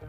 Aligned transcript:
Xin 0.00 0.08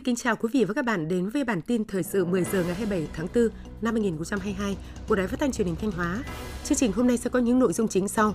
kính 0.00 0.16
chào 0.16 0.36
quý 0.36 0.48
vị 0.52 0.64
và 0.64 0.74
các 0.74 0.84
bạn 0.84 1.08
đến 1.08 1.28
với 1.28 1.44
bản 1.44 1.62
tin 1.62 1.84
thời 1.84 2.02
sự 2.02 2.24
10 2.24 2.44
giờ 2.44 2.64
ngày 2.64 2.74
27 2.74 3.08
tháng 3.12 3.26
4 3.34 3.48
năm 3.82 3.94
2022 3.94 4.76
của 5.08 5.16
Đài 5.16 5.26
Phát 5.26 5.40
thanh 5.40 5.52
Truyền 5.52 5.66
hình 5.66 5.76
Thanh 5.76 5.90
Hóa. 5.90 6.18
Chương 6.64 6.78
trình 6.78 6.92
hôm 6.92 7.06
nay 7.06 7.16
sẽ 7.16 7.30
có 7.30 7.38
những 7.38 7.58
nội 7.58 7.72
dung 7.72 7.88
chính 7.88 8.08
sau. 8.08 8.34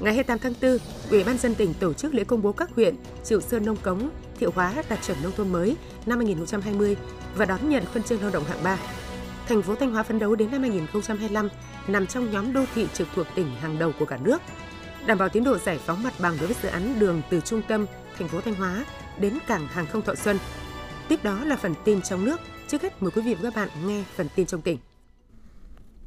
Ngày 0.00 0.14
28 0.14 0.38
tháng 0.38 0.54
4, 0.62 0.78
Ủy 1.10 1.24
ban 1.24 1.38
dân 1.38 1.54
tỉnh 1.54 1.74
tổ 1.74 1.92
chức 1.92 2.14
lễ 2.14 2.24
công 2.24 2.42
bố 2.42 2.52
các 2.52 2.70
huyện 2.70 2.94
Triệu 3.24 3.40
Sơn 3.40 3.64
Nông 3.64 3.76
Cống, 3.76 4.10
Thiệu 4.38 4.50
Hóa 4.54 4.74
đạt 4.88 4.98
chuẩn 5.02 5.16
nông 5.22 5.32
thôn 5.36 5.52
mới 5.52 5.76
năm 6.06 6.18
2020 6.18 6.96
và 7.36 7.44
đón 7.44 7.68
nhận 7.68 7.84
huân 7.92 8.02
chương 8.02 8.20
lao 8.20 8.30
động 8.30 8.44
hạng 8.44 8.62
3. 8.64 8.78
Thành 9.48 9.62
phố 9.62 9.74
Thanh 9.74 9.92
Hóa 9.92 10.02
phấn 10.02 10.18
đấu 10.18 10.34
đến 10.34 10.50
năm 10.50 10.60
2025 10.60 11.48
nằm 11.88 12.06
trong 12.06 12.30
nhóm 12.30 12.52
đô 12.52 12.64
thị 12.74 12.88
trực 12.94 13.08
thuộc 13.14 13.26
tỉnh 13.34 13.54
hàng 13.60 13.78
đầu 13.78 13.92
của 13.98 14.04
cả 14.04 14.18
nước, 14.24 14.42
đảm 15.06 15.18
bảo 15.18 15.28
tiến 15.28 15.44
độ 15.44 15.58
giải 15.58 15.78
phóng 15.78 16.02
mặt 16.02 16.12
bằng 16.20 16.36
đối 16.38 16.46
với 16.46 16.56
dự 16.62 16.68
án 16.68 16.98
đường 16.98 17.22
từ 17.30 17.40
trung 17.40 17.62
tâm 17.68 17.86
thành 18.18 18.28
phố 18.28 18.40
Thanh 18.40 18.54
Hóa 18.54 18.84
đến 19.20 19.38
cảng 19.46 19.66
hàng 19.66 19.86
không 19.86 20.02
Thọ 20.02 20.14
Xuân 20.14 20.38
Tiếp 21.08 21.24
đó 21.24 21.44
là 21.44 21.56
phần 21.56 21.74
tin 21.84 22.02
trong 22.02 22.24
nước. 22.24 22.40
Trước 22.68 22.82
hết 22.82 23.02
mời 23.02 23.10
quý 23.10 23.22
vị 23.22 23.34
và 23.34 23.40
các 23.42 23.56
bạn 23.56 23.68
nghe 23.86 24.04
phần 24.16 24.28
tin 24.36 24.46
trong 24.46 24.62
tỉnh. 24.62 24.78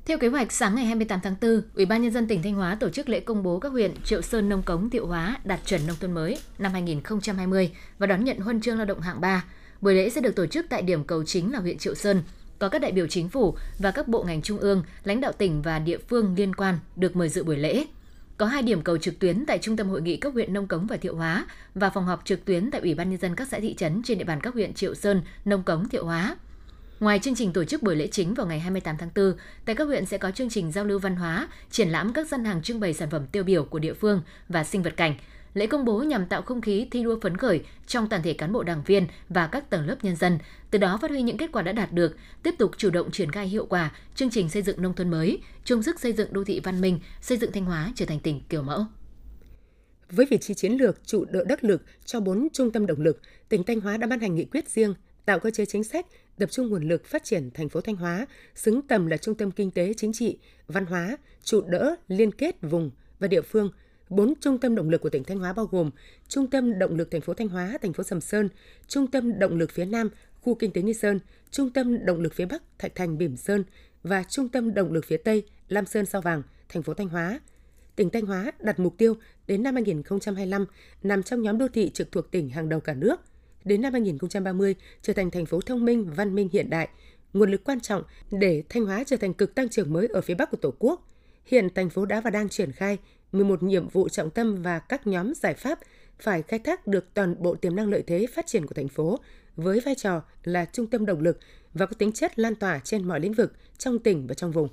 Theo 0.05 0.17
kế 0.17 0.27
hoạch, 0.27 0.51
sáng 0.51 0.75
ngày 0.75 0.85
28 0.85 1.19
tháng 1.23 1.35
4, 1.41 1.61
Ủy 1.75 1.85
ban 1.85 2.01
nhân 2.01 2.11
dân 2.11 2.27
tỉnh 2.27 2.43
Thanh 2.43 2.53
Hóa 2.53 2.77
tổ 2.79 2.89
chức 2.89 3.09
lễ 3.09 3.19
công 3.19 3.43
bố 3.43 3.59
các 3.59 3.71
huyện 3.71 3.93
Triệu 4.03 4.21
Sơn, 4.21 4.49
Nông 4.49 4.63
Cống, 4.63 4.89
Thiệu 4.89 5.07
Hóa 5.07 5.37
đạt 5.43 5.59
chuẩn 5.65 5.87
nông 5.87 5.97
thôn 5.99 6.11
mới 6.11 6.39
năm 6.57 6.71
2020 6.71 7.71
và 7.97 8.07
đón 8.07 8.23
nhận 8.23 8.39
huân 8.39 8.61
chương 8.61 8.77
lao 8.77 8.85
động 8.85 9.01
hạng 9.01 9.21
3. 9.21 9.43
Buổi 9.81 9.95
lễ 9.95 10.09
sẽ 10.09 10.21
được 10.21 10.35
tổ 10.35 10.45
chức 10.45 10.65
tại 10.69 10.81
điểm 10.81 11.03
cầu 11.03 11.23
chính 11.23 11.51
là 11.51 11.59
huyện 11.59 11.77
Triệu 11.77 11.95
Sơn. 11.95 12.23
Có 12.59 12.69
các 12.69 12.81
đại 12.81 12.91
biểu 12.91 13.07
chính 13.07 13.29
phủ 13.29 13.55
và 13.79 13.91
các 13.91 14.07
bộ 14.07 14.23
ngành 14.23 14.41
trung 14.41 14.57
ương, 14.57 14.83
lãnh 15.03 15.21
đạo 15.21 15.31
tỉnh 15.31 15.61
và 15.61 15.79
địa 15.79 15.97
phương 15.97 16.35
liên 16.37 16.55
quan 16.55 16.79
được 16.95 17.15
mời 17.15 17.29
dự 17.29 17.43
buổi 17.43 17.57
lễ. 17.57 17.85
Có 18.37 18.45
hai 18.45 18.61
điểm 18.61 18.81
cầu 18.81 18.97
trực 18.97 19.19
tuyến 19.19 19.45
tại 19.45 19.59
Trung 19.61 19.77
tâm 19.77 19.89
Hội 19.89 20.01
nghị 20.01 20.17
các 20.17 20.33
huyện 20.33 20.53
Nông 20.53 20.67
Cống 20.67 20.87
và 20.87 20.97
Thiệu 20.97 21.15
Hóa 21.15 21.45
và 21.75 21.89
phòng 21.89 22.05
họp 22.05 22.25
trực 22.25 22.45
tuyến 22.45 22.71
tại 22.71 22.81
Ủy 22.81 22.93
ban 22.93 23.09
Nhân 23.09 23.19
dân 23.19 23.35
các 23.35 23.47
xã 23.47 23.59
thị 23.59 23.73
trấn 23.73 24.01
trên 24.03 24.17
địa 24.17 24.23
bàn 24.23 24.39
các 24.41 24.53
huyện 24.53 24.73
Triệu 24.73 24.95
Sơn, 24.95 25.21
Nông 25.45 25.63
Cống, 25.63 25.89
Thiệu 25.89 26.05
Hóa. 26.05 26.35
Ngoài 26.99 27.19
chương 27.19 27.35
trình 27.35 27.53
tổ 27.53 27.63
chức 27.63 27.83
buổi 27.83 27.95
lễ 27.95 28.07
chính 28.07 28.33
vào 28.33 28.47
ngày 28.47 28.59
28 28.59 28.97
tháng 28.97 29.09
4, 29.15 29.33
tại 29.65 29.75
các 29.75 29.83
huyện 29.83 30.05
sẽ 30.05 30.17
có 30.17 30.31
chương 30.31 30.49
trình 30.49 30.71
giao 30.71 30.85
lưu 30.85 30.99
văn 30.99 31.15
hóa, 31.15 31.47
triển 31.71 31.89
lãm 31.89 32.13
các 32.13 32.27
gian 32.27 32.45
hàng 32.45 32.61
trưng 32.61 32.79
bày 32.79 32.93
sản 32.93 33.09
phẩm 33.09 33.27
tiêu 33.31 33.43
biểu 33.43 33.63
của 33.63 33.79
địa 33.79 33.93
phương 33.93 34.21
và 34.49 34.63
sinh 34.63 34.83
vật 34.83 34.93
cảnh. 34.97 35.15
Lễ 35.53 35.67
công 35.67 35.85
bố 35.85 35.99
nhằm 36.03 36.25
tạo 36.25 36.41
không 36.41 36.61
khí 36.61 36.87
thi 36.91 37.03
đua 37.03 37.19
phấn 37.19 37.37
khởi 37.37 37.61
trong 37.87 38.09
toàn 38.09 38.21
thể 38.23 38.33
cán 38.33 38.53
bộ 38.53 38.63
đảng 38.63 38.83
viên 38.85 39.07
và 39.29 39.47
các 39.47 39.69
tầng 39.69 39.87
lớp 39.87 39.95
nhân 40.01 40.15
dân, 40.15 40.37
từ 40.71 40.79
đó 40.79 40.99
phát 41.01 41.11
huy 41.11 41.21
những 41.21 41.37
kết 41.37 41.51
quả 41.51 41.61
đã 41.61 41.71
đạt 41.71 41.91
được, 41.91 42.17
tiếp 42.43 42.55
tục 42.57 42.71
chủ 42.77 42.89
động 42.89 43.11
triển 43.11 43.31
khai 43.31 43.47
hiệu 43.47 43.65
quả 43.65 43.91
chương 44.15 44.29
trình 44.29 44.49
xây 44.49 44.61
dựng 44.61 44.81
nông 44.81 44.93
thôn 44.93 45.09
mới, 45.09 45.39
chung 45.63 45.83
sức 45.83 45.99
xây 45.99 46.13
dựng 46.13 46.33
đô 46.33 46.43
thị 46.43 46.61
văn 46.63 46.81
minh, 46.81 46.99
xây 47.21 47.37
dựng 47.37 47.51
Thanh 47.51 47.65
Hóa 47.65 47.91
trở 47.95 48.05
thành 48.05 48.19
tỉnh 48.19 48.41
kiểu 48.49 48.61
mẫu. 48.63 48.85
Với 50.11 50.25
vị 50.29 50.37
trí 50.37 50.53
chiến 50.53 50.73
lược 50.73 51.07
trụ 51.07 51.25
đỡ 51.25 51.43
đắc 51.47 51.63
lực 51.63 51.81
cho 52.05 52.19
bốn 52.19 52.47
trung 52.53 52.71
tâm 52.71 52.85
động 52.85 53.01
lực, 53.01 53.21
tỉnh 53.49 53.63
Thanh 53.63 53.79
Hóa 53.79 53.97
đã 53.97 54.07
ban 54.07 54.19
hành 54.19 54.35
nghị 54.35 54.45
quyết 54.45 54.69
riêng 54.69 54.93
tạo 55.25 55.39
cơ 55.39 55.51
chế 55.51 55.65
chính 55.65 55.83
sách, 55.83 56.05
tập 56.37 56.51
trung 56.51 56.69
nguồn 56.69 56.87
lực 56.87 57.05
phát 57.05 57.23
triển 57.23 57.51
thành 57.51 57.69
phố 57.69 57.81
Thanh 57.81 57.95
Hóa, 57.95 58.25
xứng 58.55 58.81
tầm 58.81 59.07
là 59.07 59.17
trung 59.17 59.35
tâm 59.35 59.51
kinh 59.51 59.71
tế, 59.71 59.93
chính 59.97 60.13
trị, 60.13 60.37
văn 60.67 60.85
hóa, 60.85 61.17
trụ 61.43 61.61
đỡ, 61.61 61.95
liên 62.07 62.31
kết 62.31 62.55
vùng 62.61 62.91
và 63.19 63.27
địa 63.27 63.41
phương. 63.41 63.71
Bốn 64.09 64.33
trung 64.41 64.57
tâm 64.57 64.75
động 64.75 64.89
lực 64.89 65.01
của 65.01 65.09
tỉnh 65.09 65.23
Thanh 65.23 65.39
Hóa 65.39 65.53
bao 65.53 65.65
gồm 65.65 65.91
Trung 66.27 66.47
tâm 66.47 66.79
động 66.79 66.95
lực 66.95 67.11
thành 67.11 67.21
phố 67.21 67.33
Thanh 67.33 67.47
Hóa, 67.47 67.77
thành 67.81 67.93
phố 67.93 68.03
Sầm 68.03 68.21
Sơn, 68.21 68.49
Trung 68.87 69.07
tâm 69.07 69.39
động 69.39 69.57
lực 69.57 69.71
phía 69.71 69.85
Nam, 69.85 70.09
khu 70.41 70.55
kinh 70.55 70.71
tế 70.71 70.81
Nghi 70.81 70.93
Sơn, 70.93 71.19
Trung 71.51 71.69
tâm 71.69 72.05
động 72.05 72.21
lực 72.21 72.33
phía 72.33 72.45
Bắc, 72.45 72.63
Thạch 72.79 72.95
Thành, 72.95 73.17
Bỉm 73.17 73.37
Sơn 73.37 73.63
và 74.03 74.23
Trung 74.23 74.49
tâm 74.49 74.73
động 74.73 74.91
lực 74.91 75.05
phía 75.05 75.17
Tây, 75.17 75.43
Lam 75.67 75.85
Sơn, 75.85 76.05
Sao 76.05 76.21
Vàng, 76.21 76.43
thành 76.69 76.83
phố 76.83 76.93
Thanh 76.93 77.09
Hóa. 77.09 77.39
Tỉnh 77.95 78.09
Thanh 78.09 78.25
Hóa 78.25 78.51
đặt 78.59 78.79
mục 78.79 78.97
tiêu 78.97 79.15
đến 79.47 79.63
năm 79.63 79.73
2025 79.75 80.65
nằm 81.03 81.23
trong 81.23 81.41
nhóm 81.41 81.57
đô 81.57 81.67
thị 81.67 81.89
trực 81.89 82.11
thuộc 82.11 82.31
tỉnh 82.31 82.49
hàng 82.49 82.69
đầu 82.69 82.79
cả 82.79 82.93
nước– 82.93 83.21
đến 83.65 83.81
năm 83.81 83.93
2030 83.93 84.75
trở 85.01 85.13
thành 85.13 85.31
thành 85.31 85.45
phố 85.45 85.61
thông 85.61 85.85
minh, 85.85 86.09
văn 86.15 86.35
minh 86.35 86.49
hiện 86.53 86.69
đại, 86.69 86.89
nguồn 87.33 87.51
lực 87.51 87.63
quan 87.63 87.79
trọng 87.79 88.03
để 88.31 88.63
Thanh 88.69 88.85
Hóa 88.85 89.03
trở 89.03 89.17
thành 89.17 89.33
cực 89.33 89.55
tăng 89.55 89.69
trưởng 89.69 89.93
mới 89.93 90.07
ở 90.07 90.21
phía 90.21 90.35
Bắc 90.35 90.51
của 90.51 90.57
Tổ 90.57 90.73
quốc. 90.79 91.07
Hiện 91.45 91.67
thành 91.75 91.89
phố 91.89 92.05
đã 92.05 92.21
và 92.21 92.29
đang 92.29 92.49
triển 92.49 92.71
khai 92.71 92.97
11 93.31 93.63
nhiệm 93.63 93.87
vụ 93.87 94.09
trọng 94.09 94.29
tâm 94.29 94.61
và 94.61 94.79
các 94.79 95.07
nhóm 95.07 95.33
giải 95.33 95.53
pháp 95.53 95.79
phải 96.19 96.41
khai 96.41 96.59
thác 96.59 96.87
được 96.87 97.13
toàn 97.13 97.35
bộ 97.39 97.55
tiềm 97.55 97.75
năng 97.75 97.89
lợi 97.89 98.03
thế 98.07 98.27
phát 98.35 98.47
triển 98.47 98.67
của 98.67 98.73
thành 98.73 98.87
phố 98.87 99.19
với 99.55 99.79
vai 99.79 99.95
trò 99.95 100.21
là 100.43 100.65
trung 100.65 100.87
tâm 100.87 101.05
động 101.05 101.21
lực 101.21 101.39
và 101.73 101.85
có 101.85 101.93
tính 101.97 102.11
chất 102.11 102.39
lan 102.39 102.55
tỏa 102.55 102.79
trên 102.79 103.07
mọi 103.07 103.19
lĩnh 103.19 103.33
vực 103.33 103.53
trong 103.77 103.99
tỉnh 103.99 104.27
và 104.27 104.33
trong 104.33 104.51
vùng. 104.51 104.69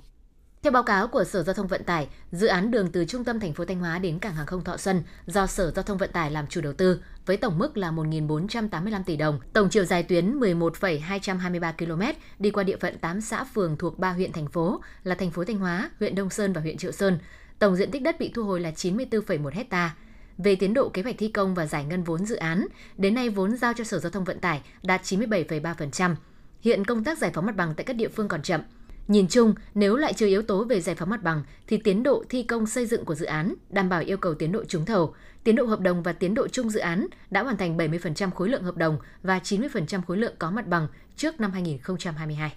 Theo 0.63 0.71
báo 0.71 0.83
cáo 0.83 1.07
của 1.07 1.23
Sở 1.23 1.43
Giao 1.43 1.53
thông 1.53 1.67
Vận 1.67 1.83
tải, 1.83 2.07
dự 2.31 2.47
án 2.47 2.71
đường 2.71 2.91
từ 2.91 3.05
trung 3.05 3.23
tâm 3.23 3.39
thành 3.39 3.53
phố 3.53 3.65
Thanh 3.65 3.79
Hóa 3.79 3.99
đến 3.99 4.19
cảng 4.19 4.33
hàng 4.33 4.45
không 4.45 4.63
Thọ 4.63 4.77
Xuân 4.77 5.03
do 5.25 5.47
Sở 5.47 5.71
Giao 5.71 5.83
thông 5.83 5.97
Vận 5.97 6.11
tải 6.11 6.31
làm 6.31 6.47
chủ 6.47 6.61
đầu 6.61 6.73
tư 6.73 7.01
với 7.25 7.37
tổng 7.37 7.57
mức 7.57 7.77
là 7.77 7.91
1.485 7.91 9.03
tỷ 9.05 9.15
đồng, 9.15 9.39
tổng 9.53 9.69
chiều 9.69 9.85
dài 9.85 10.03
tuyến 10.03 10.33
11,223 10.33 11.71
km 11.71 12.01
đi 12.39 12.51
qua 12.51 12.63
địa 12.63 12.77
phận 12.77 12.97
8 12.97 13.21
xã 13.21 13.43
phường 13.43 13.77
thuộc 13.77 13.99
3 13.99 14.11
huyện 14.11 14.31
thành 14.31 14.47
phố 14.47 14.81
là 15.03 15.15
thành 15.15 15.31
phố 15.31 15.43
Thanh 15.43 15.57
Hóa, 15.57 15.91
huyện 15.99 16.15
Đông 16.15 16.29
Sơn 16.29 16.53
và 16.53 16.61
huyện 16.61 16.77
Triệu 16.77 16.91
Sơn. 16.91 17.19
Tổng 17.59 17.75
diện 17.75 17.91
tích 17.91 18.01
đất 18.01 18.19
bị 18.19 18.31
thu 18.33 18.43
hồi 18.43 18.59
là 18.59 18.71
94,1 18.71 19.49
hecta. 19.49 19.95
Về 20.37 20.55
tiến 20.55 20.73
độ 20.73 20.89
kế 20.89 21.01
hoạch 21.01 21.15
thi 21.17 21.27
công 21.27 21.55
và 21.55 21.65
giải 21.65 21.85
ngân 21.85 22.03
vốn 22.03 22.25
dự 22.25 22.35
án, 22.35 22.67
đến 22.97 23.13
nay 23.13 23.29
vốn 23.29 23.57
giao 23.57 23.73
cho 23.73 23.83
Sở 23.83 23.99
Giao 23.99 24.09
thông 24.09 24.23
Vận 24.23 24.39
tải 24.39 24.61
đạt 24.83 25.01
97,3%. 25.03 26.15
Hiện 26.61 26.85
công 26.85 27.03
tác 27.03 27.17
giải 27.17 27.31
phóng 27.33 27.45
mặt 27.45 27.55
bằng 27.55 27.73
tại 27.77 27.83
các 27.83 27.95
địa 27.95 28.07
phương 28.07 28.27
còn 28.27 28.41
chậm, 28.41 28.61
Nhìn 29.07 29.27
chung, 29.27 29.53
nếu 29.75 29.95
lại 29.95 30.13
trừ 30.13 30.27
yếu 30.27 30.41
tố 30.41 30.63
về 30.63 30.81
giải 30.81 30.95
phóng 30.95 31.09
mặt 31.09 31.23
bằng 31.23 31.43
thì 31.67 31.77
tiến 31.77 32.03
độ 32.03 32.23
thi 32.29 32.43
công 32.43 32.67
xây 32.67 32.85
dựng 32.85 33.05
của 33.05 33.15
dự 33.15 33.25
án 33.25 33.53
đảm 33.69 33.89
bảo 33.89 34.01
yêu 34.01 34.17
cầu 34.17 34.33
tiến 34.33 34.51
độ 34.51 34.63
trúng 34.65 34.85
thầu, 34.85 35.15
tiến 35.43 35.55
độ 35.55 35.65
hợp 35.65 35.79
đồng 35.79 36.03
và 36.03 36.13
tiến 36.13 36.33
độ 36.33 36.47
chung 36.47 36.69
dự 36.69 36.79
án 36.79 37.07
đã 37.29 37.43
hoàn 37.43 37.57
thành 37.57 37.77
70% 37.77 38.31
khối 38.31 38.49
lượng 38.49 38.63
hợp 38.63 38.77
đồng 38.77 38.97
và 39.23 39.39
90% 39.39 40.01
khối 40.01 40.17
lượng 40.17 40.35
có 40.39 40.51
mặt 40.51 40.67
bằng 40.67 40.87
trước 41.15 41.39
năm 41.39 41.51
2022. 41.51 42.53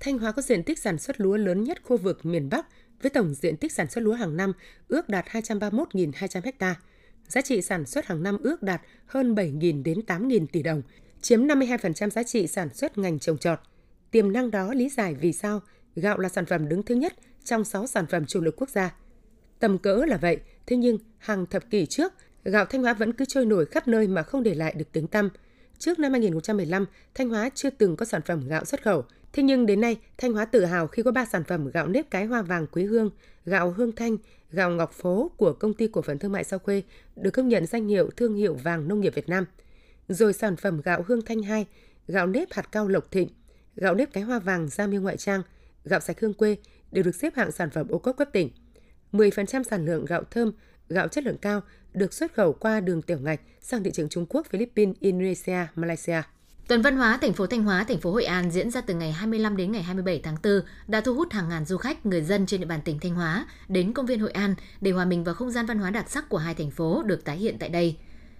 Thanh 0.00 0.18
Hóa 0.18 0.32
có 0.32 0.42
diện 0.42 0.62
tích 0.62 0.78
sản 0.78 0.98
xuất 0.98 1.20
lúa 1.20 1.36
lớn 1.36 1.64
nhất 1.64 1.78
khu 1.82 1.96
vực 1.96 2.26
miền 2.26 2.48
Bắc 2.50 2.66
với 3.02 3.10
tổng 3.10 3.34
diện 3.34 3.56
tích 3.56 3.72
sản 3.72 3.90
xuất 3.90 4.00
lúa 4.00 4.14
hàng 4.14 4.36
năm 4.36 4.52
ước 4.88 5.08
đạt 5.08 5.26
231.200 5.26 6.52
ha. 6.60 6.74
Giá 7.28 7.40
trị 7.40 7.62
sản 7.62 7.86
xuất 7.86 8.06
hàng 8.06 8.22
năm 8.22 8.38
ước 8.42 8.62
đạt 8.62 8.82
hơn 9.06 9.34
7.000 9.34 9.82
đến 9.82 10.00
8.000 10.06 10.46
tỷ 10.52 10.62
đồng, 10.62 10.82
chiếm 11.20 11.46
52% 11.46 12.10
giá 12.10 12.22
trị 12.22 12.46
sản 12.46 12.74
xuất 12.74 12.98
ngành 12.98 13.18
trồng 13.18 13.38
trọt– 13.38 13.58
Tiềm 14.12 14.32
năng 14.32 14.50
đó 14.50 14.74
lý 14.74 14.88
giải 14.88 15.14
vì 15.14 15.32
sao 15.32 15.62
gạo 15.96 16.18
là 16.18 16.28
sản 16.28 16.46
phẩm 16.46 16.68
đứng 16.68 16.82
thứ 16.82 16.94
nhất 16.94 17.14
trong 17.44 17.64
6 17.64 17.86
sản 17.86 18.06
phẩm 18.06 18.26
chủ 18.26 18.40
lực 18.40 18.54
quốc 18.56 18.70
gia. 18.70 18.94
Tầm 19.58 19.78
cỡ 19.78 20.04
là 20.08 20.16
vậy, 20.16 20.38
thế 20.66 20.76
nhưng 20.76 20.98
hàng 21.18 21.46
thập 21.46 21.70
kỷ 21.70 21.86
trước, 21.86 22.12
gạo 22.44 22.64
Thanh 22.64 22.82
Hóa 22.82 22.94
vẫn 22.94 23.12
cứ 23.12 23.24
trôi 23.28 23.46
nổi 23.46 23.66
khắp 23.66 23.88
nơi 23.88 24.08
mà 24.08 24.22
không 24.22 24.42
để 24.42 24.54
lại 24.54 24.74
được 24.76 24.84
tiếng 24.92 25.06
tăm. 25.06 25.28
Trước 25.78 25.98
năm 25.98 26.12
2015, 26.12 26.86
Thanh 27.14 27.28
Hóa 27.28 27.50
chưa 27.54 27.70
từng 27.70 27.96
có 27.96 28.04
sản 28.04 28.22
phẩm 28.22 28.48
gạo 28.48 28.64
xuất 28.64 28.82
khẩu. 28.82 29.04
Thế 29.32 29.42
nhưng 29.42 29.66
đến 29.66 29.80
nay, 29.80 29.96
Thanh 30.18 30.32
Hóa 30.32 30.44
tự 30.44 30.64
hào 30.64 30.86
khi 30.86 31.02
có 31.02 31.12
3 31.12 31.24
sản 31.24 31.44
phẩm 31.44 31.70
gạo 31.70 31.86
nếp 31.88 32.10
cái 32.10 32.24
hoa 32.24 32.42
vàng 32.42 32.66
quý 32.66 32.84
hương, 32.84 33.10
gạo 33.44 33.70
hương 33.70 33.92
thanh, 33.92 34.16
gạo 34.50 34.70
ngọc 34.70 34.92
phố 34.92 35.30
của 35.36 35.52
công 35.52 35.74
ty 35.74 35.86
cổ 35.86 36.02
phần 36.02 36.18
thương 36.18 36.32
mại 36.32 36.44
Sao 36.44 36.58
Khuê 36.58 36.82
được 37.16 37.30
công 37.30 37.48
nhận 37.48 37.66
danh 37.66 37.88
hiệu 37.88 38.10
thương 38.16 38.34
hiệu 38.34 38.54
vàng 38.54 38.88
nông 38.88 39.00
nghiệp 39.00 39.14
Việt 39.14 39.28
Nam. 39.28 39.44
Rồi 40.08 40.32
sản 40.32 40.56
phẩm 40.56 40.80
gạo 40.84 41.04
hương 41.06 41.22
thanh 41.22 41.42
2, 41.42 41.66
gạo 42.08 42.26
nếp 42.26 42.52
hạt 42.52 42.72
cao 42.72 42.88
lộc 42.88 43.10
thịnh, 43.10 43.28
gạo 43.76 43.94
nếp 43.94 44.12
cái 44.12 44.22
hoa 44.22 44.38
vàng 44.38 44.68
gia 44.68 44.86
miêu 44.86 45.00
ngoại 45.00 45.16
trang, 45.16 45.42
gạo 45.84 46.00
sạch 46.00 46.20
hương 46.20 46.34
quê 46.34 46.56
đều 46.92 47.04
được 47.04 47.14
xếp 47.14 47.34
hạng 47.36 47.52
sản 47.52 47.70
phẩm 47.70 47.88
ô 47.88 47.98
cốp 47.98 48.16
cấp 48.16 48.28
tỉnh. 48.32 48.50
10% 49.12 49.62
sản 49.62 49.86
lượng 49.86 50.04
gạo 50.04 50.22
thơm, 50.30 50.52
gạo 50.88 51.08
chất 51.08 51.24
lượng 51.24 51.38
cao 51.38 51.60
được 51.94 52.12
xuất 52.12 52.34
khẩu 52.34 52.52
qua 52.52 52.80
đường 52.80 53.02
tiểu 53.02 53.18
ngạch 53.18 53.40
sang 53.60 53.82
thị 53.82 53.90
trường 53.90 54.08
Trung 54.08 54.26
Quốc, 54.28 54.46
Philippines, 54.50 54.96
Indonesia, 55.00 55.66
Malaysia. 55.74 56.22
Tuần 56.68 56.82
văn 56.82 56.96
hóa 56.96 57.18
thành 57.20 57.32
phố 57.32 57.46
Thanh 57.46 57.62
Hóa, 57.62 57.84
thành 57.84 57.98
phố 57.98 58.12
Hội 58.12 58.24
An 58.24 58.50
diễn 58.50 58.70
ra 58.70 58.80
từ 58.80 58.94
ngày 58.94 59.12
25 59.12 59.56
đến 59.56 59.72
ngày 59.72 59.82
27 59.82 60.20
tháng 60.22 60.36
4 60.42 60.52
đã 60.88 61.00
thu 61.00 61.14
hút 61.14 61.32
hàng 61.32 61.48
ngàn 61.48 61.64
du 61.64 61.76
khách, 61.76 62.06
người 62.06 62.22
dân 62.22 62.46
trên 62.46 62.60
địa 62.60 62.66
bàn 62.66 62.80
tỉnh 62.84 62.98
Thanh 62.98 63.14
Hóa 63.14 63.46
đến 63.68 63.92
công 63.92 64.06
viên 64.06 64.20
Hội 64.20 64.30
An 64.30 64.54
để 64.80 64.90
hòa 64.90 65.04
mình 65.04 65.24
vào 65.24 65.34
không 65.34 65.50
gian 65.50 65.66
văn 65.66 65.78
hóa 65.78 65.90
đặc 65.90 66.10
sắc 66.10 66.28
của 66.28 66.38
hai 66.38 66.54
thành 66.54 66.70
phố 66.70 67.02
được 67.02 67.24
tái 67.24 67.36
hiện 67.36 67.56
tại 67.58 67.68
đây. 67.68 67.96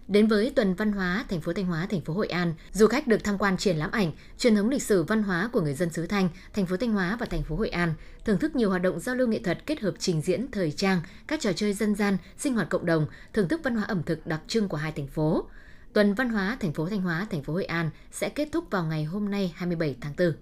Đến 0.09 0.27
với 0.27 0.53
tuần 0.57 0.75
văn 0.75 0.93
hóa 0.93 1.25
thành 1.29 1.41
phố 1.41 1.53
Thanh 1.53 1.67
Hóa, 1.67 1.87
thành 1.91 2.01
phố 2.01 2.15
Hội 2.15 2.29
An, 2.29 2.55
du 2.73 2.87
khách 2.87 3.07
được 3.07 3.25
tham 3.25 3.39
quan 3.39 3.57
triển 3.57 3.77
lãm 3.77 3.91
ảnh, 3.91 4.13
truyền 4.39 4.55
thống 4.55 4.69
lịch 4.69 4.83
sử 4.83 5.03
văn 5.03 5.23
hóa 5.23 5.49
của 5.53 5.61
người 5.61 5.75
dân 5.75 5.91
xứ 5.91 6.07
Thanh, 6.07 6.29
thành 6.55 6.67
phố 6.67 6.77
Thanh 6.77 6.93
Hóa 6.93 7.17
và 7.21 7.27
thành 7.27 7.43
phố 7.43 7.57
Hội 7.57 7.69
An, 7.69 7.95
thưởng 8.25 8.39
thức 8.39 8.57
nhiều 8.57 8.71
hoạt 8.71 8.83
động 8.83 9.01
giao 9.01 9.15
lưu 9.15 9.29
nghệ 9.29 9.39
thuật 9.39 9.67
kết 9.67 9.81
hợp 9.81 9.95
trình 9.99 10.21
diễn 10.21 10.51
thời 10.53 10.71
trang, 10.71 11.01
các 11.27 11.41
trò 11.41 11.53
chơi 11.53 11.73
dân 11.73 11.95
gian, 11.95 12.17
sinh 12.39 12.55
hoạt 12.55 12.69
cộng 12.69 12.87
đồng, 12.87 13.07
thưởng 13.33 13.49
thức 13.49 13.61
văn 13.65 13.77
hóa 13.77 13.85
ẩm 13.85 14.03
thực 14.03 14.27
đặc 14.27 14.41
trưng 14.49 14.69
của 14.69 14.77
hai 14.77 14.93
thành 14.93 15.07
phố. 15.07 15.47
Tuần 15.93 16.15
văn 16.15 16.29
hóa 16.29 16.57
thành 16.61 16.73
phố 16.73 16.89
Thanh 16.89 17.01
Hóa, 17.03 17.27
thành 17.31 17.43
phố 17.43 17.53
Hội 17.53 17.65
An 17.65 17.91
sẽ 18.11 18.29
kết 18.29 18.49
thúc 18.53 18.65
vào 18.71 18.85
ngày 18.85 19.05
hôm 19.05 19.31
nay 19.31 19.53
27 19.57 19.97
tháng 20.01 20.13
4. 20.19 20.33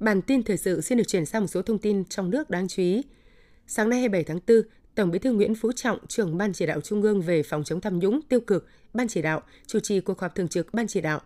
Bản 0.00 0.22
tin 0.22 0.42
thời 0.42 0.56
sự 0.56 0.80
xin 0.80 0.98
được 0.98 1.04
chuyển 1.08 1.26
sang 1.26 1.42
một 1.42 1.46
số 1.46 1.62
thông 1.62 1.78
tin 1.78 2.04
trong 2.04 2.30
nước 2.30 2.50
đáng 2.50 2.68
chú 2.68 2.82
ý. 2.82 3.02
Sáng 3.66 3.88
nay 3.88 4.00
27 4.00 4.24
tháng 4.24 4.40
4, 4.48 4.70
Tổng 4.94 5.10
Bí 5.10 5.18
thư 5.18 5.32
Nguyễn 5.32 5.54
Phú 5.54 5.72
Trọng, 5.72 6.06
trưởng 6.06 6.38
Ban 6.38 6.52
chỉ 6.52 6.66
đạo 6.66 6.80
Trung 6.80 7.02
ương 7.02 7.20
về 7.20 7.42
phòng 7.42 7.64
chống 7.64 7.80
tham 7.80 7.98
nhũng 7.98 8.20
tiêu 8.22 8.40
cực, 8.40 8.66
Ban 8.94 9.08
chỉ 9.08 9.22
đạo 9.22 9.42
chủ 9.66 9.80
trì 9.80 10.00
cuộc 10.00 10.20
họp 10.20 10.34
thường 10.34 10.48
trực 10.48 10.74
Ban 10.74 10.86
chỉ 10.86 11.00
đạo. 11.00 11.20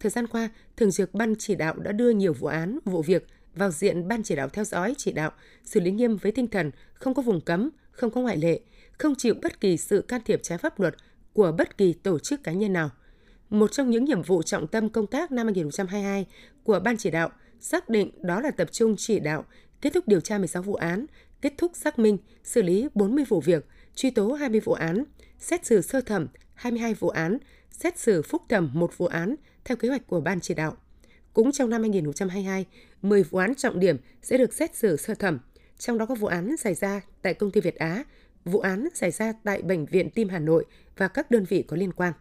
Thời 0.00 0.10
gian 0.10 0.26
qua, 0.26 0.48
thường 0.76 0.90
trực 0.90 1.14
Ban 1.14 1.34
chỉ 1.38 1.54
đạo 1.54 1.74
đã 1.78 1.92
đưa 1.92 2.10
nhiều 2.10 2.32
vụ 2.32 2.46
án, 2.46 2.78
vụ 2.84 3.02
việc 3.02 3.26
vào 3.54 3.70
diện 3.70 4.08
ban 4.08 4.22
chỉ 4.22 4.36
đạo 4.36 4.48
theo 4.48 4.64
dõi, 4.64 4.94
chỉ 4.98 5.12
đạo, 5.12 5.32
xử 5.64 5.80
lý 5.80 5.90
nghiêm 5.90 6.16
với 6.16 6.32
tinh 6.32 6.48
thần 6.48 6.70
không 6.94 7.14
có 7.14 7.22
vùng 7.22 7.40
cấm, 7.40 7.70
không 7.90 8.10
có 8.10 8.20
ngoại 8.20 8.36
lệ, 8.36 8.60
không 8.98 9.14
chịu 9.14 9.34
bất 9.42 9.60
kỳ 9.60 9.76
sự 9.76 10.02
can 10.08 10.20
thiệp 10.24 10.40
trái 10.42 10.58
pháp 10.58 10.80
luật 10.80 10.94
của 11.32 11.52
bất 11.58 11.78
kỳ 11.78 11.92
tổ 11.92 12.18
chức 12.18 12.42
cá 12.42 12.52
nhân 12.52 12.72
nào. 12.72 12.90
Một 13.50 13.72
trong 13.72 13.90
những 13.90 14.04
nhiệm 14.04 14.22
vụ 14.22 14.42
trọng 14.42 14.66
tâm 14.66 14.88
công 14.88 15.06
tác 15.06 15.32
năm 15.32 15.46
2022 15.46 16.26
của 16.64 16.80
Ban 16.80 16.96
chỉ 16.96 17.10
đạo 17.10 17.30
xác 17.60 17.88
định 17.88 18.10
đó 18.22 18.40
là 18.40 18.50
tập 18.50 18.68
trung 18.72 18.94
chỉ 18.98 19.20
đạo, 19.20 19.44
kết 19.80 19.92
thúc 19.94 20.08
điều 20.08 20.20
tra 20.20 20.38
16 20.38 20.62
vụ 20.62 20.74
án, 20.74 21.06
kết 21.40 21.52
thúc 21.58 21.72
xác 21.74 21.98
minh, 21.98 22.18
xử 22.44 22.62
lý 22.62 22.88
40 22.94 23.24
vụ 23.28 23.40
việc, 23.40 23.66
truy 23.94 24.10
tố 24.10 24.32
20 24.32 24.60
vụ 24.60 24.72
án, 24.72 25.04
xét 25.38 25.66
xử 25.66 25.80
sơ 25.80 26.00
thẩm 26.00 26.26
22 26.54 26.94
vụ 26.94 27.08
án, 27.08 27.38
xét 27.70 27.98
xử 27.98 28.22
phúc 28.22 28.42
thẩm 28.48 28.70
một 28.74 28.98
vụ 28.98 29.06
án 29.06 29.34
theo 29.64 29.76
kế 29.76 29.88
hoạch 29.88 30.06
của 30.06 30.20
Ban 30.20 30.40
chỉ 30.40 30.54
đạo. 30.54 30.76
Cũng 31.32 31.52
trong 31.52 31.70
năm 31.70 31.82
2022, 31.82 32.66
10 33.02 33.22
vụ 33.22 33.38
án 33.38 33.54
trọng 33.54 33.80
điểm 33.80 33.96
sẽ 34.22 34.38
được 34.38 34.52
xét 34.52 34.76
xử 34.76 34.96
sơ 34.96 35.14
thẩm, 35.14 35.38
trong 35.78 35.98
đó 35.98 36.06
có 36.06 36.14
vụ 36.14 36.26
án 36.26 36.56
xảy 36.56 36.74
ra 36.74 37.00
tại 37.22 37.34
công 37.34 37.50
ty 37.50 37.60
Việt 37.60 37.76
Á, 37.76 38.04
vụ 38.44 38.60
án 38.60 38.88
xảy 38.94 39.10
ra 39.10 39.32
tại 39.44 39.62
Bệnh 39.62 39.86
viện 39.86 40.10
Tim 40.10 40.28
Hà 40.28 40.38
Nội 40.38 40.64
và 41.00 41.08
các 41.08 41.30
đơn 41.30 41.44
vị 41.44 41.64
có 41.68 41.76
liên 41.76 41.92
quan. 41.92 42.12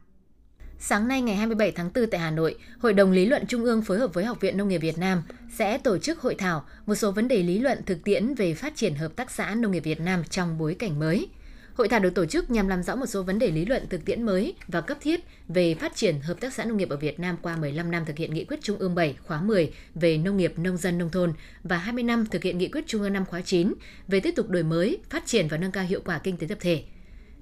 Sáng 0.80 1.08
nay 1.08 1.22
ngày 1.22 1.36
27 1.36 1.72
tháng 1.72 1.90
4 1.96 2.10
tại 2.10 2.20
Hà 2.20 2.32
Nội, 2.32 2.56
Hội 2.80 2.94
đồng 2.94 3.12
Lý 3.12 3.26
luận 3.26 3.46
Trung 3.48 3.64
ương 3.64 3.82
phối 3.82 4.00
hợp 4.00 4.14
với 4.14 4.26
Học 4.26 4.42
viện 4.42 4.58
Nông 4.58 4.68
nghiệp 4.68 4.78
Việt 4.78 4.98
Nam 4.98 5.24
sẽ 5.54 5.78
tổ 5.78 5.98
chức 5.98 6.20
hội 6.20 6.36
thảo 6.36 6.66
một 6.86 6.96
số 6.96 7.12
vấn 7.12 7.28
đề 7.28 7.44
lý 7.44 7.60
luận 7.60 7.78
thực 7.86 8.04
tiễn 8.04 8.34
về 8.34 8.54
phát 8.54 8.76
triển 8.76 8.96
hợp 8.96 9.16
tác 9.16 9.32
xã 9.32 9.56
nông 9.56 9.72
nghiệp 9.72 9.84
Việt 9.84 10.00
Nam 10.00 10.24
trong 10.30 10.58
bối 10.58 10.76
cảnh 10.80 11.00
mới. 11.00 11.28
Hội 11.74 11.88
thảo 11.88 12.00
được 12.00 12.16
tổ 12.16 12.26
chức 12.26 12.52
nhằm 12.52 12.68
làm 12.68 12.84
rõ 12.84 12.96
một 12.96 13.06
số 13.06 13.24
vấn 13.24 13.40
đề 13.40 13.52
lý 13.52 13.66
luận 13.66 13.86
thực 13.90 14.06
tiễn 14.06 14.24
mới 14.24 14.54
và 14.68 14.82
cấp 14.82 14.98
thiết 15.02 15.20
về 15.48 15.76
phát 15.76 15.96
triển 15.96 16.22
hợp 16.22 16.40
tác 16.40 16.54
xã 16.54 16.66
nông 16.66 16.78
nghiệp 16.78 16.90
ở 16.90 16.98
Việt 16.98 17.20
Nam 17.20 17.38
qua 17.42 17.58
15 17.58 17.92
năm 17.92 18.06
thực 18.06 18.18
hiện 18.18 18.34
nghị 18.34 18.46
quyết 18.46 18.60
Trung 18.62 18.78
ương 18.78 18.96
7 18.96 19.16
khóa 19.24 19.42
10 19.42 19.74
về 19.96 20.18
nông 20.18 20.38
nghiệp 20.38 20.54
nông 20.58 20.78
dân 20.78 20.98
nông 20.98 21.10
thôn 21.10 21.34
và 21.64 21.78
20 21.78 22.04
năm 22.04 22.26
thực 22.26 22.44
hiện 22.44 22.58
nghị 22.58 22.68
quyết 22.68 22.88
Trung 22.88 23.02
ương 23.02 23.14
5 23.14 23.26
khóa 23.26 23.42
9 23.42 23.74
về 24.08 24.20
tiếp 24.20 24.34
tục 24.36 24.50
đổi 24.50 24.64
mới, 24.64 24.98
phát 25.10 25.26
triển 25.26 25.48
và 25.48 25.58
nâng 25.58 25.72
cao 25.72 25.84
hiệu 25.84 26.02
quả 26.06 26.20
kinh 26.24 26.38
tế 26.38 26.48
tập 26.48 26.58
thể. 26.62 26.84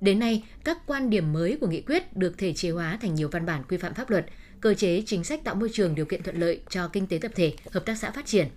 Đến 0.02 0.20
nay, 0.20 0.44
các 0.64 0.78
quan 0.86 1.10
điểm 1.10 1.34
mới 1.34 1.58
của 1.62 1.68
nghị 1.68 1.82
quyết 1.82 2.18
được 2.18 2.38
thể 2.38 2.54
chế 2.54 2.70
hóa 2.70 2.98
thành 3.02 3.16
nhiều 3.16 3.30
văn 3.30 3.46
bản 3.46 3.64
quy 3.70 3.78
phạm 3.78 3.94
pháp 3.94 4.10
luật, 4.10 4.26
cơ 4.62 4.74
chế 4.74 5.04
chính 5.06 5.24
sách 5.24 5.44
tạo 5.44 5.56
môi 5.56 5.70
trường 5.74 5.96
điều 5.96 6.06
kiện 6.06 6.24
thuận 6.24 6.40
lợi 6.40 6.60
cho 6.70 6.88
kinh 6.88 7.08
tế 7.08 7.18
tập 7.18 7.32
thể, 7.36 7.54
hợp 7.72 7.86
tác 7.86 7.98
xã 7.98 8.12
phát 8.12 8.26
triển. 8.26 8.48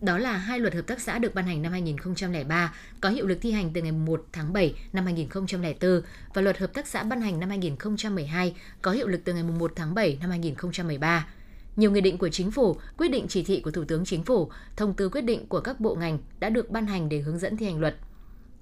Đó 0.00 0.18
là 0.18 0.32
hai 0.36 0.60
luật 0.60 0.74
hợp 0.74 0.86
tác 0.86 1.00
xã 1.00 1.18
được 1.18 1.34
ban 1.34 1.46
hành 1.46 1.62
năm 1.62 1.72
2003, 1.72 2.74
có 3.00 3.08
hiệu 3.08 3.26
lực 3.26 3.38
thi 3.40 3.50
hành 3.50 3.70
từ 3.72 3.82
ngày 3.82 3.92
1 3.92 4.26
tháng 4.32 4.52
7 4.52 4.74
năm 4.92 5.04
2004 5.04 6.02
và 6.34 6.42
luật 6.42 6.58
hợp 6.58 6.74
tác 6.74 6.86
xã 6.86 7.02
ban 7.02 7.20
hành 7.20 7.40
năm 7.40 7.48
2012, 7.48 8.54
có 8.82 8.90
hiệu 8.90 9.06
lực 9.06 9.20
từ 9.24 9.34
ngày 9.34 9.42
1 9.42 9.72
tháng 9.76 9.94
7 9.94 10.18
năm 10.20 10.30
2013. 10.30 11.28
Nhiều 11.76 11.90
nghị 11.90 12.00
định 12.00 12.18
của 12.18 12.28
chính 12.28 12.50
phủ, 12.50 12.76
quyết 12.96 13.08
định 13.08 13.26
chỉ 13.28 13.42
thị 13.42 13.60
của 13.60 13.70
Thủ 13.70 13.84
tướng 13.84 14.04
Chính 14.04 14.24
phủ, 14.24 14.50
thông 14.76 14.94
tư 14.94 15.08
quyết 15.08 15.20
định 15.20 15.46
của 15.46 15.60
các 15.60 15.80
bộ 15.80 15.94
ngành 15.94 16.18
đã 16.40 16.48
được 16.48 16.70
ban 16.70 16.86
hành 16.86 17.08
để 17.08 17.18
hướng 17.18 17.38
dẫn 17.38 17.56
thi 17.56 17.66
hành 17.66 17.80
luật. 17.80 17.96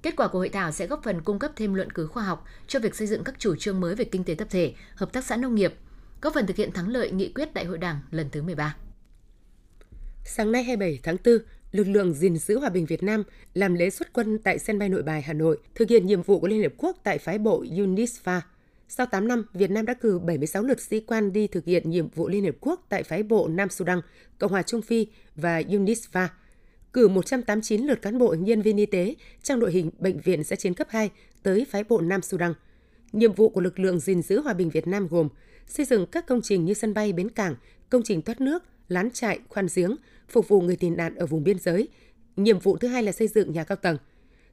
Kết 0.06 0.16
quả 0.16 0.28
của 0.28 0.38
hội 0.38 0.48
thảo 0.48 0.72
sẽ 0.72 0.86
góp 0.86 1.02
phần 1.02 1.20
cung 1.20 1.38
cấp 1.38 1.52
thêm 1.56 1.74
luận 1.74 1.90
cứ 1.90 2.06
khoa 2.06 2.22
học 2.22 2.44
cho 2.66 2.78
việc 2.80 2.94
xây 2.94 3.06
dựng 3.06 3.24
các 3.24 3.34
chủ 3.38 3.56
trương 3.56 3.80
mới 3.80 3.94
về 3.94 4.04
kinh 4.04 4.24
tế 4.24 4.34
tập 4.34 4.48
thể, 4.50 4.72
hợp 4.94 5.12
tác 5.12 5.24
xã 5.24 5.36
nông 5.36 5.54
nghiệp, 5.54 5.74
góp 6.20 6.34
phần 6.34 6.46
thực 6.46 6.56
hiện 6.56 6.72
thắng 6.72 6.88
lợi 6.88 7.10
nghị 7.10 7.32
quyết 7.32 7.54
Đại 7.54 7.64
hội 7.64 7.78
Đảng 7.78 8.00
lần 8.10 8.30
thứ 8.30 8.42
13. 8.42 8.76
Sáng 10.24 10.52
nay 10.52 10.64
27 10.64 11.00
tháng 11.02 11.16
4, 11.24 11.38
lực 11.72 11.88
lượng 11.88 12.14
gìn 12.14 12.36
giữ 12.36 12.58
hòa 12.58 12.68
bình 12.68 12.86
Việt 12.86 13.02
Nam 13.02 13.22
làm 13.54 13.74
lễ 13.74 13.90
xuất 13.90 14.12
quân 14.12 14.38
tại 14.38 14.58
sân 14.58 14.78
bay 14.78 14.88
Nội 14.88 15.02
Bài 15.02 15.22
Hà 15.22 15.32
Nội, 15.32 15.58
thực 15.74 15.88
hiện 15.88 16.06
nhiệm 16.06 16.22
vụ 16.22 16.40
của 16.40 16.48
Liên 16.48 16.62
Hợp 16.62 16.72
Quốc 16.76 16.96
tại 17.02 17.18
phái 17.18 17.38
bộ 17.38 17.64
UNISFA. 17.64 18.40
Sau 18.88 19.06
8 19.06 19.28
năm, 19.28 19.44
Việt 19.52 19.70
Nam 19.70 19.86
đã 19.86 19.94
cử 19.94 20.18
76 20.18 20.62
lượt 20.62 20.80
sĩ 20.80 21.00
quan 21.00 21.32
đi 21.32 21.46
thực 21.46 21.64
hiện 21.64 21.90
nhiệm 21.90 22.08
vụ 22.08 22.28
Liên 22.28 22.44
Hợp 22.44 22.56
Quốc 22.60 22.86
tại 22.88 23.02
phái 23.02 23.22
bộ 23.22 23.48
Nam 23.48 23.68
Sudan, 23.68 24.00
Cộng 24.38 24.50
hòa 24.50 24.62
Trung 24.62 24.82
Phi 24.82 25.06
và 25.36 25.60
UNISFA– 25.60 26.28
cử 26.96 27.08
189 27.08 27.82
lượt 27.82 28.02
cán 28.02 28.18
bộ 28.18 28.34
nhân 28.38 28.62
viên 28.62 28.76
y 28.76 28.86
tế 28.86 29.14
trong 29.42 29.60
đội 29.60 29.72
hình 29.72 29.90
bệnh 29.98 30.20
viện 30.20 30.44
giã 30.44 30.56
chiến 30.56 30.74
cấp 30.74 30.86
2 30.90 31.10
tới 31.42 31.66
phái 31.70 31.84
bộ 31.84 32.00
Nam 32.00 32.22
Sudan. 32.22 32.54
Nhiệm 33.12 33.32
vụ 33.32 33.48
của 33.48 33.60
lực 33.60 33.78
lượng 33.78 34.00
gìn 34.00 34.22
giữ 34.22 34.40
hòa 34.40 34.54
bình 34.54 34.70
Việt 34.70 34.86
Nam 34.86 35.08
gồm 35.08 35.28
xây 35.66 35.86
dựng 35.86 36.06
các 36.06 36.26
công 36.26 36.42
trình 36.42 36.64
như 36.64 36.74
sân 36.74 36.94
bay, 36.94 37.12
bến 37.12 37.28
cảng, 37.28 37.54
công 37.90 38.02
trình 38.04 38.22
thoát 38.22 38.40
nước, 38.40 38.62
lán 38.88 39.10
trại, 39.10 39.38
khoan 39.48 39.66
giếng, 39.74 39.96
phục 40.28 40.48
vụ 40.48 40.60
người 40.60 40.76
tị 40.76 40.90
nạn 40.90 41.14
ở 41.14 41.26
vùng 41.26 41.44
biên 41.44 41.58
giới. 41.58 41.88
Nhiệm 42.36 42.58
vụ 42.58 42.76
thứ 42.76 42.88
hai 42.88 43.02
là 43.02 43.12
xây 43.12 43.28
dựng 43.28 43.52
nhà 43.52 43.64
cao 43.64 43.76
tầng. 43.76 43.96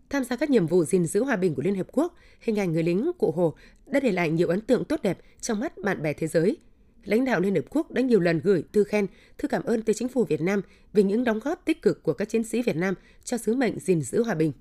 Tham 0.09 0.23
gia 0.23 0.35
các 0.35 0.49
nhiệm 0.49 0.67
vụ 0.67 0.83
gìn 0.83 1.05
giữ 1.05 1.23
hòa 1.23 1.35
bình 1.35 1.55
của 1.55 1.61
Liên 1.61 1.75
Hợp 1.75 1.87
Quốc, 1.91 2.15
hình 2.41 2.59
ảnh 2.59 2.73
người 2.73 2.83
lính 2.83 3.11
cụ 3.17 3.31
Hồ 3.31 3.53
đã 3.85 3.99
để 3.99 4.11
lại 4.11 4.29
nhiều 4.29 4.47
ấn 4.47 4.61
tượng 4.61 4.85
tốt 4.85 5.01
đẹp 5.03 5.17
trong 5.41 5.59
mắt 5.59 5.77
bạn 5.77 6.01
bè 6.01 6.13
thế 6.13 6.27
giới– 6.27 6.57
lãnh 7.05 7.25
đạo 7.25 7.39
Liên 7.39 7.55
Hợp 7.55 7.65
Quốc 7.69 7.91
đã 7.91 8.01
nhiều 8.01 8.19
lần 8.19 8.39
gửi 8.43 8.63
thư 8.73 8.83
khen, 8.83 9.07
thư 9.37 9.47
cảm 9.47 9.63
ơn 9.63 9.81
tới 9.81 9.93
chính 9.93 10.07
phủ 10.07 10.23
Việt 10.23 10.41
Nam 10.41 10.61
về 10.93 11.03
những 11.03 11.23
đóng 11.23 11.39
góp 11.39 11.65
tích 11.65 11.81
cực 11.81 12.03
của 12.03 12.13
các 12.13 12.29
chiến 12.29 12.43
sĩ 12.43 12.61
Việt 12.61 12.75
Nam 12.75 12.93
cho 13.23 13.37
sứ 13.37 13.55
mệnh 13.55 13.79
gìn 13.79 14.01
giữ 14.01 14.23
hòa 14.23 14.35
bình. 14.35 14.51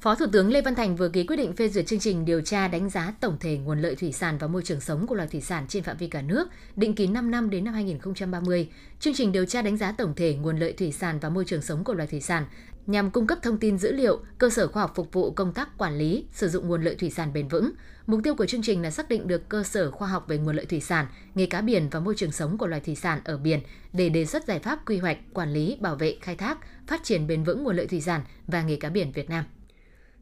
Phó 0.00 0.14
Thủ 0.14 0.26
tướng 0.32 0.50
Lê 0.50 0.62
Văn 0.62 0.74
Thành 0.74 0.96
vừa 0.96 1.08
ký 1.08 1.24
quyết 1.24 1.36
định 1.36 1.52
phê 1.52 1.68
duyệt 1.68 1.86
chương 1.86 1.98
trình 1.98 2.24
điều 2.24 2.40
tra 2.40 2.68
đánh 2.68 2.90
giá 2.90 3.12
tổng 3.20 3.36
thể 3.40 3.58
nguồn 3.58 3.80
lợi 3.80 3.94
thủy 3.94 4.12
sản 4.12 4.38
và 4.38 4.46
môi 4.46 4.62
trường 4.62 4.80
sống 4.80 5.06
của 5.06 5.14
loài 5.14 5.28
thủy 5.28 5.40
sản 5.40 5.64
trên 5.68 5.82
phạm 5.82 5.96
vi 5.96 6.06
cả 6.06 6.22
nước, 6.22 6.48
định 6.76 6.94
kỳ 6.94 7.06
5 7.06 7.30
năm 7.30 7.50
đến 7.50 7.64
năm 7.64 7.74
2030. 7.74 8.68
Chương 9.00 9.14
trình 9.14 9.32
điều 9.32 9.44
tra 9.44 9.62
đánh 9.62 9.76
giá 9.76 9.92
tổng 9.92 10.14
thể 10.14 10.34
nguồn 10.34 10.58
lợi 10.58 10.72
thủy 10.72 10.92
sản 10.92 11.18
và 11.20 11.28
môi 11.28 11.44
trường 11.44 11.62
sống 11.62 11.84
của 11.84 11.94
loài 11.94 12.06
thủy 12.06 12.20
sản 12.20 12.44
nhằm 12.86 13.10
cung 13.10 13.26
cấp 13.26 13.38
thông 13.42 13.58
tin 13.58 13.78
dữ 13.78 13.92
liệu, 13.92 14.20
cơ 14.38 14.50
sở 14.50 14.68
khoa 14.68 14.82
học 14.82 14.92
phục 14.94 15.12
vụ 15.12 15.30
công 15.30 15.52
tác 15.52 15.78
quản 15.78 15.98
lý, 15.98 16.24
sử 16.32 16.48
dụng 16.48 16.68
nguồn 16.68 16.82
lợi 16.82 16.94
thủy 16.94 17.10
sản 17.10 17.32
bền 17.32 17.48
vững. 17.48 17.70
Mục 18.06 18.20
tiêu 18.24 18.34
của 18.34 18.46
chương 18.46 18.62
trình 18.62 18.82
là 18.82 18.90
xác 18.90 19.08
định 19.08 19.28
được 19.28 19.48
cơ 19.48 19.62
sở 19.62 19.90
khoa 19.90 20.08
học 20.08 20.24
về 20.28 20.38
nguồn 20.38 20.56
lợi 20.56 20.66
thủy 20.66 20.80
sản, 20.80 21.06
nghề 21.34 21.46
cá 21.46 21.60
biển 21.60 21.88
và 21.90 22.00
môi 22.00 22.14
trường 22.16 22.32
sống 22.32 22.58
của 22.58 22.66
loài 22.66 22.80
thủy 22.80 22.94
sản 22.94 23.20
ở 23.24 23.38
biển 23.38 23.60
để 23.92 24.08
đề 24.08 24.24
xuất 24.24 24.46
giải 24.46 24.58
pháp 24.58 24.88
quy 24.88 24.98
hoạch, 24.98 25.18
quản 25.34 25.52
lý, 25.52 25.76
bảo 25.80 25.96
vệ, 25.96 26.16
khai 26.20 26.36
thác, 26.36 26.58
phát 26.86 27.04
triển 27.04 27.26
bền 27.26 27.44
vững 27.44 27.64
nguồn 27.64 27.76
lợi 27.76 27.86
thủy 27.86 28.00
sản 28.00 28.20
và 28.46 28.62
nghề 28.62 28.76
cá 28.76 28.88
biển 28.88 29.12
Việt 29.12 29.30
Nam. 29.30 29.44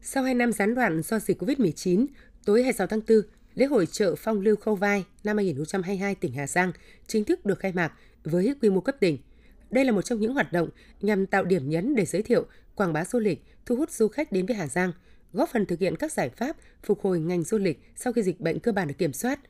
Sau 0.09 0.23
2 0.25 0.35
năm 0.35 0.53
gián 0.53 0.75
đoạn 0.75 1.03
do 1.03 1.19
dịch 1.19 1.43
COVID-19, 1.43 2.07
tối 2.45 2.63
26 2.63 2.87
tháng 2.87 3.01
4, 3.09 3.19
lễ 3.55 3.67
hội 3.67 3.87
chợ 3.87 4.15
Phong 4.19 4.41
Lưu 4.41 4.57
Khâu 4.57 4.75
Vai 4.75 5.05
năm 5.25 5.37
2022 5.37 6.15
tỉnh 6.15 6.33
Hà 6.33 6.47
Giang 6.47 6.73
chính 7.07 7.25
thức 7.25 7.47
được 7.47 7.59
khai 7.59 7.73
mạc 7.73 7.93
với 8.25 8.55
quy 8.63 8.71
mô 8.71 8.81
cấp 8.81 8.97
tỉnh– 9.01 9.19
đây 9.71 9.85
là 9.85 9.93
một 9.93 10.03
trong 10.03 10.21
những 10.21 10.35
hoạt 10.35 10.53
động 10.53 10.69
nhằm 11.01 11.27
tạo 11.27 11.45
điểm 11.45 11.71
nhấn 11.71 11.95
để 11.95 12.05
giới 12.05 12.23
thiệu, 12.23 12.47
quảng 12.75 12.93
bá 12.93 13.05
du 13.05 13.19
lịch, 13.19 13.45
thu 13.67 13.77
hút 13.77 13.91
du 13.91 14.09
khách 14.09 14.33
đến 14.33 14.47
với 14.47 14.57
Hà 14.57 14.67
Giang, 14.67 14.93
góp 15.33 15.49
phần 15.53 15.67
thực 15.67 15.81
hiện 15.81 15.97
các 15.97 16.13
giải 16.13 16.29
pháp 16.29 16.57
phục 16.83 17.01
hồi 17.03 17.21
ngành 17.21 17.43
du 17.43 17.59
lịch 17.59 17.81
sau 17.97 18.13
khi 18.13 18.23
dịch 18.23 18.41
bệnh 18.41 18.59
cơ 18.59 18.73
bản 18.73 18.89
được 18.89 18.95
kiểm 18.99 19.13
soát. 19.13 19.41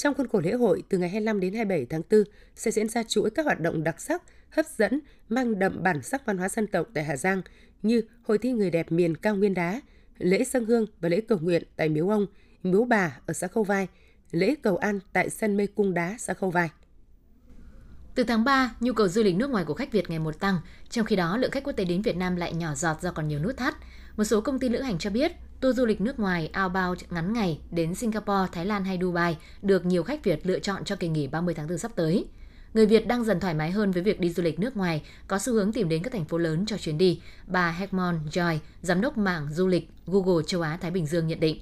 Trong 0.00 0.14
khuôn 0.14 0.28
khổ 0.28 0.40
lễ 0.40 0.52
hội, 0.52 0.82
từ 0.88 0.98
ngày 0.98 1.08
25 1.08 1.40
đến 1.40 1.54
27 1.54 1.86
tháng 1.86 2.02
4 2.10 2.24
sẽ 2.56 2.70
diễn 2.70 2.88
ra 2.88 3.02
chuỗi 3.02 3.30
các 3.30 3.44
hoạt 3.44 3.60
động 3.60 3.84
đặc 3.84 4.00
sắc, 4.00 4.22
hấp 4.50 4.66
dẫn, 4.78 5.00
mang 5.28 5.58
đậm 5.58 5.82
bản 5.82 6.02
sắc 6.02 6.26
văn 6.26 6.38
hóa 6.38 6.48
dân 6.48 6.66
tộc 6.66 6.86
tại 6.94 7.04
Hà 7.04 7.16
Giang 7.16 7.42
như 7.82 8.02
Hội 8.22 8.38
thi 8.38 8.52
người 8.52 8.70
đẹp 8.70 8.92
miền 8.92 9.16
cao 9.16 9.36
nguyên 9.36 9.54
đá, 9.54 9.80
lễ 10.18 10.44
dân 10.44 10.64
hương 10.64 10.86
và 11.00 11.08
lễ 11.08 11.20
cầu 11.20 11.38
nguyện 11.38 11.62
tại 11.76 11.88
Miếu 11.88 12.08
Ông, 12.08 12.26
Miếu 12.62 12.84
Bà 12.84 13.18
ở 13.26 13.34
xã 13.34 13.46
Khâu 13.46 13.64
Vai, 13.64 13.88
lễ 14.30 14.54
cầu 14.62 14.76
an 14.76 14.98
tại 15.12 15.30
sân 15.30 15.56
mê 15.56 15.66
cung 15.66 15.94
đá 15.94 16.16
xã 16.18 16.34
Khâu 16.34 16.50
Vai. 16.50 16.70
Từ 18.14 18.24
tháng 18.24 18.44
3, 18.44 18.74
nhu 18.80 18.92
cầu 18.92 19.08
du 19.08 19.22
lịch 19.22 19.36
nước 19.36 19.50
ngoài 19.50 19.64
của 19.64 19.74
khách 19.74 19.92
Việt 19.92 20.10
ngày 20.10 20.18
một 20.18 20.40
tăng, 20.40 20.60
trong 20.90 21.06
khi 21.06 21.16
đó 21.16 21.36
lượng 21.36 21.50
khách 21.50 21.64
quốc 21.64 21.72
tế 21.72 21.84
đến 21.84 22.02
Việt 22.02 22.16
Nam 22.16 22.36
lại 22.36 22.54
nhỏ 22.54 22.74
giọt 22.74 23.02
do 23.02 23.12
còn 23.12 23.28
nhiều 23.28 23.38
nút 23.38 23.56
thắt. 23.56 23.74
Một 24.16 24.24
số 24.24 24.40
công 24.40 24.58
ty 24.58 24.68
lữ 24.68 24.80
hành 24.80 24.98
cho 24.98 25.10
biết, 25.10 25.32
tour 25.60 25.76
du 25.76 25.86
lịch 25.86 26.00
nước 26.00 26.20
ngoài 26.20 26.50
outbound 26.64 27.02
ngắn 27.10 27.32
ngày 27.32 27.58
đến 27.70 27.94
Singapore, 27.94 28.46
Thái 28.52 28.66
Lan 28.66 28.84
hay 28.84 28.98
Dubai 29.00 29.36
được 29.62 29.86
nhiều 29.86 30.02
khách 30.02 30.24
Việt 30.24 30.46
lựa 30.46 30.58
chọn 30.58 30.84
cho 30.84 30.96
kỳ 30.96 31.08
nghỉ 31.08 31.26
30 31.26 31.54
tháng 31.54 31.68
4 31.68 31.78
sắp 31.78 31.92
tới. 31.96 32.26
Người 32.74 32.86
Việt 32.86 33.06
đang 33.06 33.24
dần 33.24 33.40
thoải 33.40 33.54
mái 33.54 33.70
hơn 33.70 33.90
với 33.90 34.02
việc 34.02 34.20
đi 34.20 34.30
du 34.30 34.42
lịch 34.42 34.58
nước 34.58 34.76
ngoài, 34.76 35.02
có 35.26 35.38
xu 35.38 35.52
hướng 35.52 35.72
tìm 35.72 35.88
đến 35.88 36.02
các 36.02 36.12
thành 36.12 36.24
phố 36.24 36.38
lớn 36.38 36.66
cho 36.66 36.76
chuyến 36.76 36.98
đi. 36.98 37.20
Bà 37.46 37.70
Hegmon 37.70 38.18
Joy, 38.30 38.58
giám 38.82 39.00
đốc 39.00 39.18
mảng 39.18 39.52
du 39.52 39.66
lịch 39.66 39.88
Google 40.06 40.44
châu 40.46 40.60
Á 40.60 40.78
Thái 40.80 40.90
Bình 40.90 41.06
Dương 41.06 41.26
nhận 41.26 41.40
định. 41.40 41.60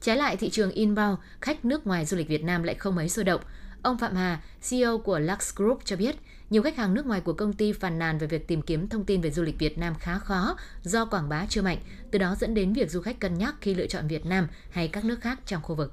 Trái 0.00 0.16
lại, 0.16 0.36
thị 0.36 0.50
trường 0.50 0.70
inbound, 0.70 1.18
khách 1.40 1.64
nước 1.64 1.86
ngoài 1.86 2.04
du 2.04 2.16
lịch 2.16 2.28
Việt 2.28 2.44
Nam 2.44 2.62
lại 2.62 2.74
không 2.74 2.94
mấy 2.94 3.08
sôi 3.08 3.24
động. 3.24 3.40
Ông 3.82 3.98
Phạm 3.98 4.14
Hà, 4.14 4.42
CEO 4.70 4.98
của 4.98 5.18
Lux 5.18 5.54
Group 5.56 5.84
cho 5.84 5.96
biết, 5.96 6.16
nhiều 6.50 6.62
khách 6.62 6.76
hàng 6.76 6.94
nước 6.94 7.06
ngoài 7.06 7.20
của 7.20 7.32
công 7.32 7.52
ty 7.52 7.72
phàn 7.72 7.98
nàn 7.98 8.18
về 8.18 8.26
việc 8.26 8.48
tìm 8.48 8.62
kiếm 8.62 8.88
thông 8.88 9.04
tin 9.04 9.20
về 9.20 9.30
du 9.30 9.42
lịch 9.42 9.58
Việt 9.58 9.78
Nam 9.78 9.94
khá 10.00 10.18
khó 10.18 10.56
do 10.82 11.04
quảng 11.04 11.28
bá 11.28 11.46
chưa 11.48 11.62
mạnh, 11.62 11.78
từ 12.10 12.18
đó 12.18 12.36
dẫn 12.40 12.54
đến 12.54 12.72
việc 12.72 12.90
du 12.90 13.00
khách 13.00 13.20
cân 13.20 13.34
nhắc 13.34 13.54
khi 13.60 13.74
lựa 13.74 13.86
chọn 13.86 14.08
Việt 14.08 14.26
Nam 14.26 14.48
hay 14.70 14.88
các 14.88 15.04
nước 15.04 15.20
khác 15.20 15.40
trong 15.46 15.62
khu 15.62 15.74
vực. 15.74 15.92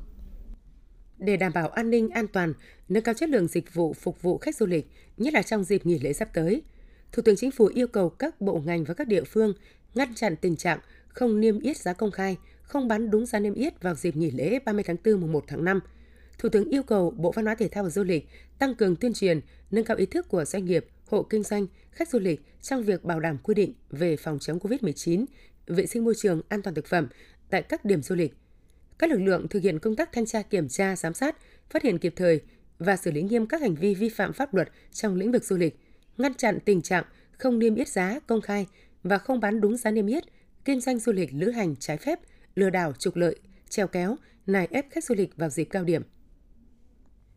Để 1.17 1.37
đảm 1.37 1.51
bảo 1.53 1.69
an 1.69 1.89
ninh 1.89 2.09
an 2.09 2.27
toàn, 2.27 2.53
nâng 2.89 3.03
cao 3.03 3.13
chất 3.13 3.29
lượng 3.29 3.47
dịch 3.47 3.73
vụ 3.73 3.93
phục 3.93 4.21
vụ 4.21 4.37
khách 4.37 4.55
du 4.55 4.65
lịch, 4.65 4.91
nhất 5.17 5.33
là 5.33 5.41
trong 5.41 5.63
dịp 5.63 5.85
nghỉ 5.85 5.99
lễ 5.99 6.13
sắp 6.13 6.29
tới, 6.33 6.61
Thủ 7.11 7.21
tướng 7.21 7.35
Chính 7.35 7.51
phủ 7.51 7.65
yêu 7.65 7.87
cầu 7.87 8.09
các 8.09 8.41
bộ 8.41 8.61
ngành 8.65 8.83
và 8.83 8.93
các 8.93 9.07
địa 9.07 9.23
phương 9.23 9.53
ngăn 9.95 10.15
chặn 10.15 10.35
tình 10.35 10.55
trạng 10.55 10.79
không 11.07 11.39
niêm 11.39 11.59
yết 11.59 11.77
giá 11.77 11.93
công 11.93 12.11
khai, 12.11 12.37
không 12.61 12.87
bán 12.87 13.09
đúng 13.09 13.25
giá 13.25 13.39
niêm 13.39 13.53
yết 13.53 13.81
vào 13.81 13.95
dịp 13.95 14.15
nghỉ 14.15 14.31
lễ 14.31 14.59
30 14.65 14.83
tháng 14.87 14.97
4 15.05 15.21
mùng 15.21 15.31
1 15.31 15.43
tháng 15.47 15.65
5– 15.65 15.79
Thủ 16.37 16.49
tướng 16.49 16.69
yêu 16.69 16.83
cầu 16.83 17.11
Bộ 17.17 17.31
Văn 17.31 17.45
hóa 17.45 17.55
Thể 17.55 17.67
thao 17.67 17.83
và 17.83 17.89
Du 17.89 18.03
lịch 18.03 18.29
tăng 18.59 18.75
cường 18.75 18.95
tuyên 18.95 19.13
truyền, 19.13 19.41
nâng 19.71 19.85
cao 19.85 19.97
ý 19.97 20.05
thức 20.05 20.27
của 20.29 20.45
doanh 20.45 20.65
nghiệp, 20.65 20.85
hộ 21.07 21.23
kinh 21.23 21.43
doanh, 21.43 21.67
khách 21.91 22.09
du 22.09 22.19
lịch 22.19 22.41
trong 22.61 22.83
việc 22.83 23.03
bảo 23.03 23.19
đảm 23.19 23.37
quy 23.43 23.53
định 23.53 23.73
về 23.89 24.17
phòng 24.17 24.39
chống 24.39 24.59
COVID-19, 24.59 25.25
vệ 25.67 25.85
sinh 25.85 26.03
môi 26.03 26.13
trường, 26.17 26.41
an 26.49 26.61
toàn 26.61 26.75
thực 26.75 26.85
phẩm 26.85 27.07
tại 27.49 27.61
các 27.61 27.85
điểm 27.85 28.01
du 28.01 28.15
lịch. 28.15 28.33
Các 28.99 29.09
lực 29.09 29.17
lượng 29.17 29.47
thực 29.47 29.63
hiện 29.63 29.79
công 29.79 29.95
tác 29.95 30.11
thanh 30.11 30.25
tra 30.25 30.41
kiểm 30.41 30.67
tra, 30.69 30.95
giám 30.95 31.13
sát, 31.13 31.37
phát 31.69 31.83
hiện 31.83 31.97
kịp 31.97 32.13
thời 32.15 32.41
và 32.79 32.97
xử 32.97 33.11
lý 33.11 33.21
nghiêm 33.21 33.45
các 33.47 33.61
hành 33.61 33.75
vi 33.75 33.95
vi 33.95 34.09
phạm 34.09 34.33
pháp 34.33 34.53
luật 34.53 34.69
trong 34.91 35.15
lĩnh 35.15 35.31
vực 35.31 35.43
du 35.43 35.57
lịch, 35.57 35.79
ngăn 36.17 36.33
chặn 36.33 36.59
tình 36.65 36.81
trạng 36.81 37.03
không 37.31 37.59
niêm 37.59 37.75
yết 37.75 37.87
giá 37.87 38.19
công 38.27 38.41
khai 38.41 38.67
và 39.03 39.17
không 39.17 39.39
bán 39.39 39.61
đúng 39.61 39.77
giá 39.77 39.91
niêm 39.91 40.07
yết, 40.07 40.23
kinh 40.65 40.81
doanh 40.81 40.99
du 40.99 41.11
lịch 41.11 41.29
lữ 41.33 41.49
hành 41.49 41.75
trái 41.75 41.97
phép, 41.97 42.19
lừa 42.55 42.69
đảo 42.69 42.93
trục 42.99 43.15
lợi, 43.15 43.35
treo 43.69 43.87
kéo, 43.87 44.15
nài 44.47 44.67
ép 44.71 44.85
khách 44.91 45.03
du 45.03 45.15
lịch 45.15 45.37
vào 45.37 45.49
dịp 45.49 45.63
cao 45.63 45.83
điểm. 45.83 46.03